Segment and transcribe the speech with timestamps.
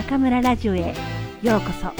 [0.00, 0.94] 中村ラジオへ。
[1.42, 1.92] ようこそ。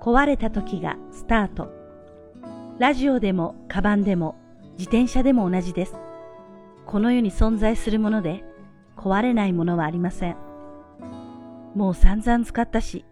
[0.00, 1.68] 壊れた時がスタート。
[2.78, 4.36] ラジオでもカバンでも
[4.78, 5.94] 自転車でも同じです。
[6.86, 8.44] この世に存在するもので
[8.96, 10.36] 壊れないものはありません。
[11.74, 13.04] もう散々使ったし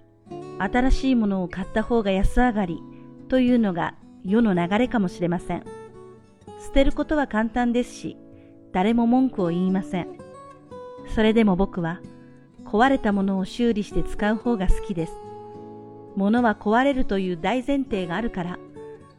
[0.58, 2.80] 新しいものを買った方が安上がり
[3.28, 5.64] というのが世の流れかもしれません。
[6.62, 8.16] 捨てることは簡単ですし、
[8.72, 10.08] 誰も文句を言いません。
[11.14, 12.00] それでも僕は
[12.64, 15.12] 壊れたものを修理して使う方が好きです。
[16.16, 18.58] 物は壊れるという大前提があるから、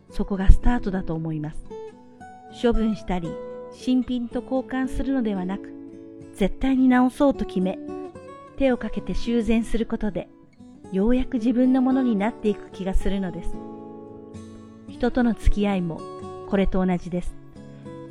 [0.09, 1.65] そこがスタートだと思います。
[2.61, 3.29] 処分したり、
[3.73, 5.73] 新品と交換するのではなく、
[6.33, 7.79] 絶対に直そうと決め、
[8.57, 10.29] 手をかけて修繕することで、
[10.91, 13.70] ようやく自分のものになっていく気がするのです。
[15.01, 15.99] 人との付き合いも
[16.47, 17.33] これと同じです。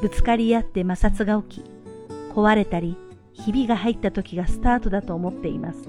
[0.00, 1.64] ぶつかり合って摩擦が起き、
[2.34, 2.96] 壊れたり、
[3.32, 5.88] ひびが入った時がスタートだと思っています。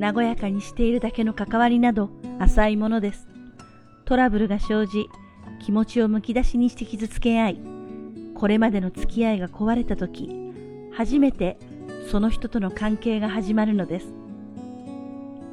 [0.00, 3.28] 和やかにしているだけの関わりなど浅いものです。
[4.04, 5.06] トラブルが生じ、
[5.60, 7.60] 気持ちをむき出しにして傷つけ合い、
[8.34, 10.28] これまでの付き合いが壊れた時、
[10.92, 11.56] 初めて
[12.10, 14.12] その人との関係が始まるのです。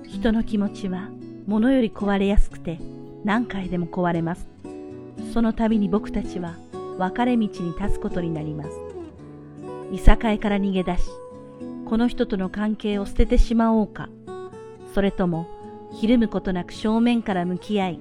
[0.07, 1.09] 人の気持ちは
[1.45, 2.79] 物より壊れやすくて
[3.27, 4.47] 何回でも壊れます。
[5.33, 6.55] その度に僕たちは
[6.97, 8.69] 分かれ道に立つことになります。
[9.91, 11.03] いさかいから逃げ出し、
[11.85, 14.07] この人との関係を捨ててしまおうか、
[14.93, 15.45] それとも
[15.91, 17.99] ひるむことなく正面から向き合い、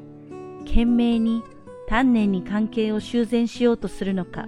[0.65, 1.43] 懸命に
[1.89, 4.47] 丹念に関係を修繕しようとするのか、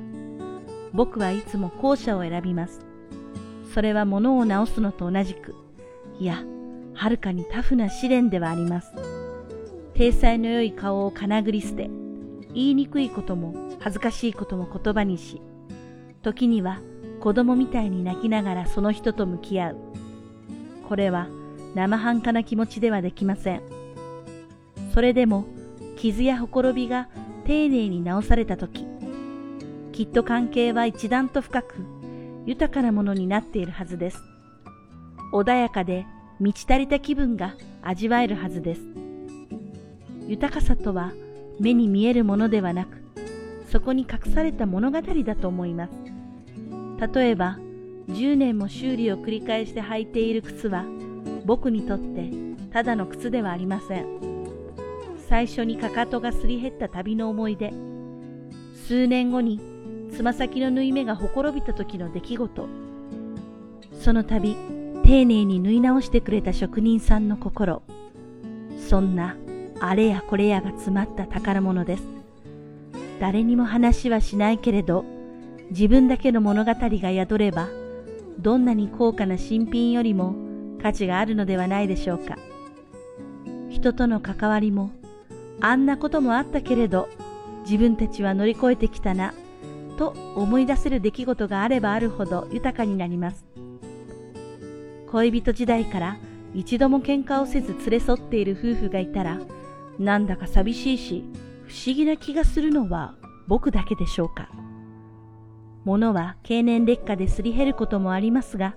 [0.92, 2.87] 僕はいつも後者を選びます。
[3.75, 5.57] それは物を直すのと同じく、
[6.20, 6.45] いや、
[6.95, 9.17] はるかにタフな試練ではあります。
[9.99, 11.91] 体裁の良い顔をかなぐり捨て、
[12.55, 15.42] 言いにくいことも恥ずかしいことも言葉にし、
[16.23, 16.79] 時には
[17.19, 19.77] 子供みたいに泣きながらその人と向き合う。
[20.89, 21.27] これは
[21.75, 23.63] 生半可な気持ちではできません。
[24.95, 25.47] それでも
[25.97, 27.08] 傷やほころびが
[27.45, 28.87] 丁寧に直された時、
[29.91, 31.75] きっと関係は一段と深く
[32.47, 34.23] 豊かなものになっているはずです。
[35.33, 36.07] 穏やかで
[36.39, 39.08] 満ち足りた気分が味わえるはずです。
[40.28, 41.12] 豊かさとは
[41.58, 43.02] 目に見えるものではなく、
[43.72, 45.92] そこに隠された物語だと思います。
[47.14, 47.58] 例えば、
[48.08, 50.84] 10年も修理を繰り返して履いている靴は、
[51.46, 52.30] 僕にとって
[52.72, 54.06] ただの靴ではありません。
[55.28, 57.72] 最初にかかとがすり減った旅の思い出、
[58.86, 59.60] 数年後に
[60.12, 62.68] つま先の縫い目がほころびた時の出来事、
[63.98, 64.56] その度、
[65.05, 67.83] 丁寧に縫い直してくれた職人さんの心、
[68.78, 69.36] そんな
[69.80, 72.02] あれやこれやが詰まった宝物です。
[73.20, 75.05] 誰にも話はしないけれど、
[75.70, 77.68] 自分だけの物語が宿れば、
[78.39, 80.34] どんなに高価な新品よりも
[80.83, 82.36] 価値があるのではないでしょうか。
[83.68, 84.90] 人との関わりも、
[85.61, 87.08] あんなこともあったけれど、
[87.64, 89.34] 自分たちは乗り越えてきたな、
[89.96, 93.45] と思い出せる出来事があればあるほど豊かになります。
[95.10, 96.16] 恋人時代から
[96.55, 99.39] 一度も喧嘩をせず連れ添っている夫婦がいたら、
[99.98, 101.25] なんだか寂しいし、
[101.67, 103.14] 不思議な気がするのは
[103.47, 104.48] 僕だけでしょうか。
[105.85, 108.77] 物は経年劣化ですり減ることもありますが、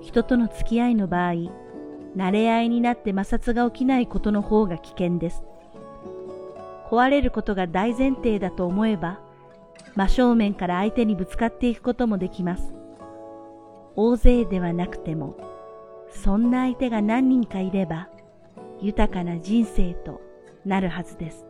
[0.00, 1.32] 人との付き合いの場合、
[2.16, 5.42] 慣れ合いになって摩擦が起きないことの方が危険です。
[6.90, 9.20] 壊れることが大前提だと思えば、
[9.96, 12.74] 真正面から相手にぶつかっていくこともできます。
[13.96, 15.36] 大勢ではなくても、
[16.10, 18.08] そんな相手が何人かいれば、
[18.80, 20.20] 豊かな人生と
[20.64, 21.44] なるはずです。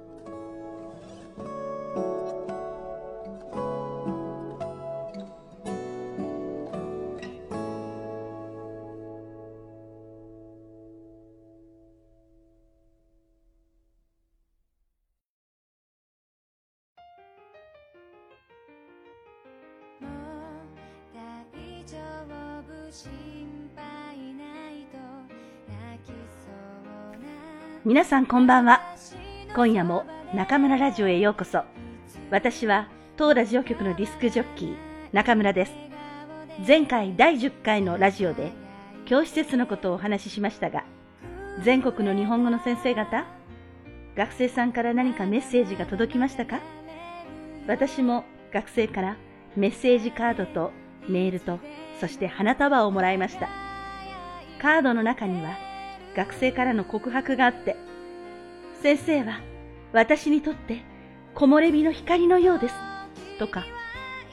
[27.86, 28.93] 皆さんこんばんは。
[29.54, 30.04] 今夜も
[30.34, 31.62] 中村ラジオへようこそ。
[32.28, 34.76] 私は当ラジオ局のディスクジョッキー、
[35.12, 35.72] 中村です。
[36.66, 38.50] 前回第10回のラジオで
[39.04, 40.82] 教師説のことをお話ししましたが、
[41.62, 43.26] 全国の日本語の先生方、
[44.16, 46.58] 学生さんから何かメッセージが届きましたか？
[47.68, 49.16] 私も学生から
[49.54, 50.72] メッセージカードと
[51.08, 51.60] メールと、
[52.00, 53.48] そして花束をもらいました。
[54.60, 55.56] カードの中には
[56.16, 57.76] 学生からの告白があって、
[58.84, 59.40] 先生は
[59.94, 60.82] 私にとって
[61.34, 62.74] 木漏れ日の光のようです。
[63.38, 63.64] とか、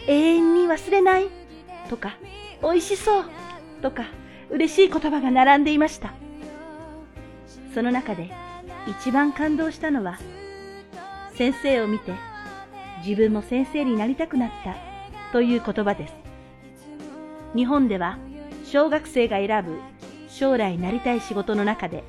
[0.07, 1.29] 永遠に忘れない。
[1.89, 2.17] とか、
[2.61, 3.25] 美味しそう。
[3.81, 4.07] とか、
[4.49, 6.13] 嬉しい言葉が並んでいました。
[7.73, 8.29] その中で
[8.87, 10.19] 一番感動したのは、
[11.33, 12.11] 先生を見て
[13.05, 14.75] 自分も先生になりたくなった
[15.31, 16.13] という言葉です。
[17.55, 18.17] 日本では
[18.65, 19.79] 小学生が選ぶ
[20.27, 22.03] 将来なりたい仕事の中で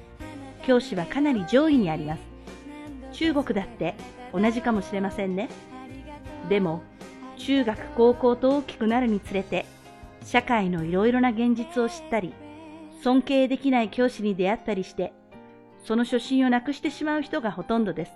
[0.66, 2.31] 教師はかなり上位にあります。
[3.12, 3.94] 中国だって
[4.32, 5.48] 同じかもしれませんね。
[6.48, 6.82] でも
[7.36, 9.66] 中学高校と大きくなるにつれて
[10.24, 12.32] 社会のいろいろな現実を知ったり
[13.02, 15.12] 尊敬できない教師に出会ったりして
[15.84, 18.12] その初心をなくしてしまう人がほとんどです。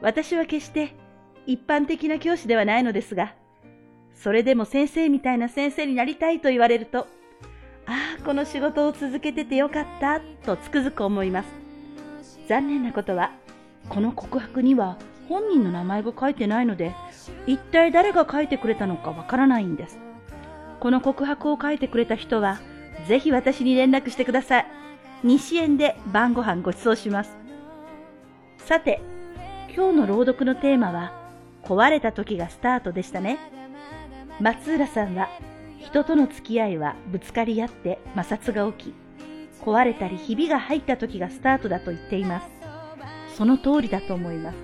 [0.00, 0.94] 私は決して
[1.46, 3.34] 一般的な教師ではないのですが、
[4.14, 7.06] それでも先生みたいな先生になりたいと言われると、
[7.86, 11.48] ああ、この仕事を続けててよかったとつくづく思います。
[12.48, 13.32] 残念なことは、
[13.88, 14.98] この告白には
[15.28, 16.94] 本人の名前が書いてないので、
[17.46, 19.98] 一体誰が書いてくれたのかわからないんです。
[20.80, 22.60] この告白を書いてくれた人は、
[23.08, 24.66] ぜひ私に連絡してください。
[25.24, 27.36] 西円で晩ご飯ご馳走します。
[28.58, 29.00] さて、
[29.74, 31.12] 今日の朗読のテーマは、
[31.62, 33.38] 壊れた時がスタートでしたね。
[34.40, 35.28] 松浦さんは、
[35.78, 38.94] 人との付き合いはぶつかり合って摩擦が起き、
[39.62, 42.55] 壊れたりひびが入った時がスタートだと言っています。
[43.36, 44.54] その通りだと思います。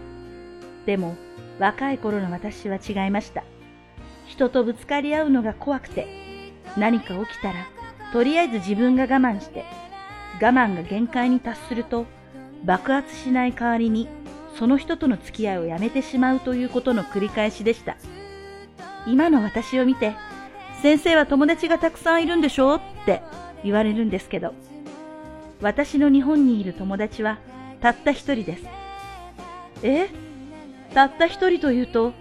[0.86, 1.14] でも、
[1.58, 3.44] 若い頃の私は違いました。
[4.26, 6.06] 人とぶつかり合うのが怖くて、
[6.78, 7.66] 何か起きたら、
[8.12, 9.64] とりあえず自分が我慢して、
[10.40, 12.06] 我慢が限界に達すると
[12.64, 14.08] 爆発しない代わりに
[14.58, 17.96] その人との付き合いをやめてしまうということの繰り返しでした。
[19.06, 20.14] 今の私を見て、
[20.80, 22.76] 先生は友達がたくさんいるんでしょ？
[22.76, 23.22] って
[23.62, 24.54] 言われるんですけど、
[25.60, 27.38] 私の日本にいる友達は
[27.82, 28.64] たった一人です。
[29.82, 30.08] え？
[30.94, 32.12] たった一人というと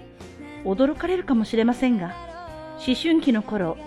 [0.65, 2.15] 驚かれるかもしれませんが、
[2.85, 3.77] 思春期の頃、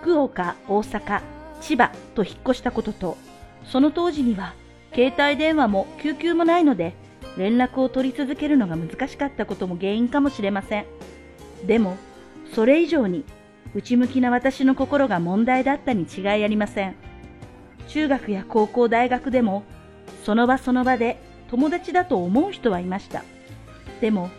[0.00, 1.22] 福岡、大阪、
[1.60, 3.16] 千葉と引っ越したことと、
[3.64, 4.54] その当時には
[4.92, 6.94] 携帯電話も救急もないので
[7.38, 10.86] 連絡を取り続けるのが難しかったことも原因かもしれません。
[11.64, 11.96] でも、
[12.52, 13.24] それ以上に
[13.72, 16.96] 内向きな私の心が問題だったに違いありません。
[17.86, 19.62] 中学や高校、大学でも
[20.24, 21.18] その場その場で
[21.50, 23.24] 友達だと思う人はいました。
[24.00, 24.30] でも、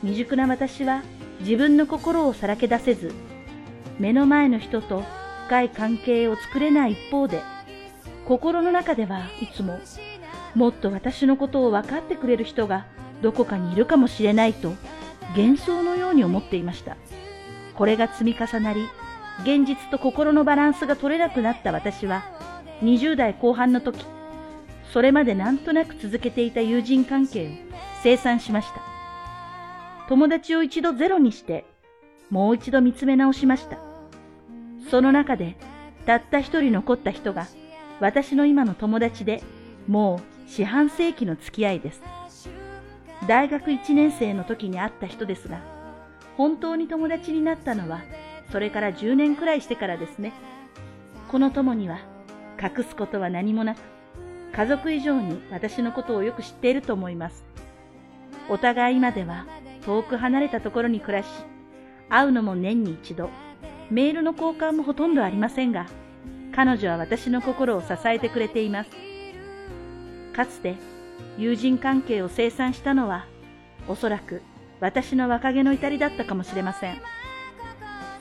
[0.00, 1.02] 未熟な私は
[1.40, 3.12] 自分の心をさらけ出せず、
[3.98, 5.02] 目の前の人と
[5.46, 7.42] 深い関係を作れない一方で、
[8.26, 9.78] 心の中ではいつも、
[10.54, 12.86] もっと私のことを分かってくれる人が
[13.22, 14.74] どこかにいるかもしれないと
[15.36, 16.96] 幻想のように思っていました。
[17.74, 18.88] これが積み重なり、
[19.42, 22.24] 現実と心のバランスが取れなくなった私は、
[22.82, 24.04] 20代後半の時、
[24.92, 28.80] それまでなんとなく続けていた友人関係を清算しました。
[30.08, 31.64] 友達を一度ゼロにして、
[32.30, 33.78] もう一度見つめ直しました。
[34.90, 35.56] その中で、
[36.06, 37.46] たった一人残った人が、
[38.00, 39.42] 私の今の友達で
[39.86, 42.02] もう四半世紀の付き合いです。
[43.26, 45.60] 大学1年生の時に会った人ですが、
[46.36, 48.02] 本当に友達になったのは、
[48.50, 50.32] それから10年くらいしてからですね。
[51.30, 51.98] この友には、
[52.62, 53.78] 隠すことは何もなく、
[54.58, 57.44] 家族以上に私のことをよく知っていると思います。
[58.48, 59.46] お互い今では
[59.86, 61.28] 遠く離れたところに暮らし、
[62.08, 63.30] 会うのも年に一度、
[63.88, 65.86] メールの交換もほとんどありませんが、
[66.52, 68.90] 彼女は私の心を支えてくれています。
[70.34, 70.74] かつて
[71.36, 73.26] 友人関係を清算したのは、
[73.86, 74.42] おそらく
[74.80, 76.96] 私の若気の至りだったかもしれません。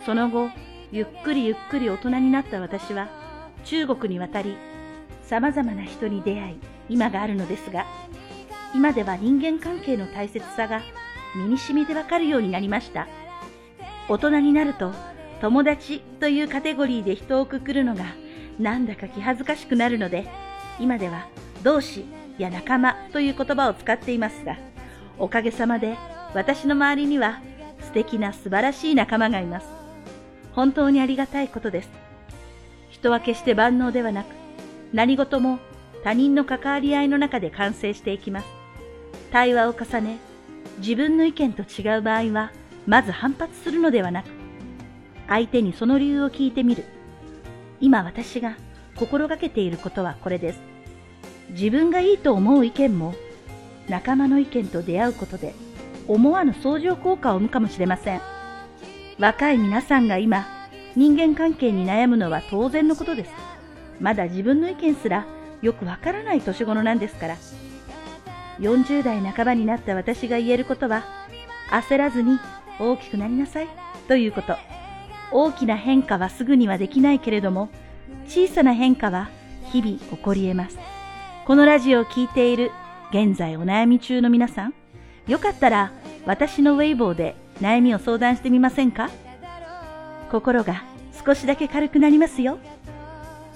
[0.06, 0.52] その後、
[0.92, 3.08] ゆっくりゆっくり大人になった私は、
[3.64, 4.56] 中国に渡り、
[5.28, 6.56] 様々な人に出会い、
[6.90, 7.86] 今があるのですが、
[8.74, 10.82] 今では人間関係の大切さが
[11.36, 13.08] 身に染みてわかるようになりました。
[14.08, 14.94] 大人になると、
[15.42, 18.06] 友達というカテゴリーで人をくくるのが
[18.58, 20.28] なんだか気恥ずかしくなるので、
[20.80, 21.28] 今では
[21.64, 22.06] 同志
[22.38, 24.58] や仲間という言葉を使っていますが、
[25.20, 25.98] おかげさまで
[26.34, 27.42] 私の周りには
[27.82, 29.68] 素敵な素晴らしい仲間がいます。
[30.54, 31.90] 本当にありがたいことです。
[32.90, 34.28] 人は決して万能ではなく、
[34.94, 35.60] 何事も
[36.04, 38.48] 他人の関わり合いの中で完成していきます。
[39.32, 40.18] 対話を重ね、
[40.80, 42.52] 自分の意見と違う場合は、
[42.86, 44.28] まず反発するのではなく、
[45.28, 46.86] 相手にその理由を聞いてみる。
[47.80, 48.56] 今私が
[48.96, 50.60] 心がけていることはこれです。
[51.50, 53.14] 自分がいいと思う意見も
[53.88, 55.54] 仲間の意見と出会うことで
[56.08, 58.22] 思わぬ相乗効果を生むかもしれません。
[59.20, 60.48] 若い皆さんが今
[60.96, 63.47] 人間関係に悩むのは当然のことです。
[64.00, 65.26] まだ自分の意見すら
[65.62, 67.36] よくわからない年頃なんですから。
[68.60, 71.04] 40代半ばになった私が言えることは
[71.70, 72.40] 焦らずに
[72.80, 73.68] 大きくなりなさい
[74.08, 74.56] ということ。
[75.32, 77.70] 大きな変化はすぐにはできないけれども、
[78.28, 79.30] 小さな変化は
[79.72, 80.78] 日々起こり得ます。
[81.46, 82.72] このラジオを聴いている
[83.12, 84.74] 現在お悩み中の皆さん、
[85.28, 85.92] よかったら
[86.26, 89.10] 私のウェイボーで悩みを相談してみませんか？
[90.32, 90.84] 心が
[91.26, 92.58] 少しだけ軽くなりますよ。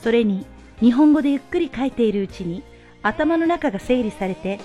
[0.02, 0.46] それに
[0.80, 2.64] 日本語でゆっくり書いているうちに
[3.04, 4.60] 頭の中が整理されて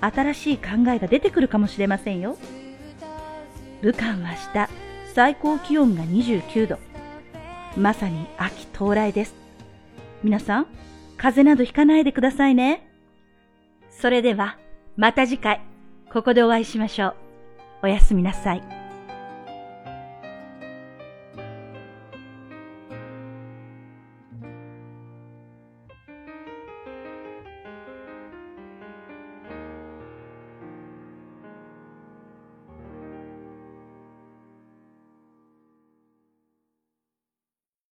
[0.00, 2.36] 新しい考えが出てくるかもしれませんよ。
[3.82, 4.68] 武漢は明日
[5.14, 6.78] 最高気温が29度。
[7.76, 9.34] まさに秋到来です。
[10.22, 10.66] 皆さん、
[11.16, 12.86] 風邪などひかないでくださいね。
[13.90, 14.58] それでは、
[14.96, 15.60] また次回、
[16.12, 17.14] ここでお会いしましょう。
[17.84, 18.81] おやすみなさい。